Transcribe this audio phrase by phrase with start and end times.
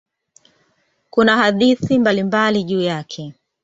[1.09, 3.33] Kuna hadithi mbalimbali juu yake.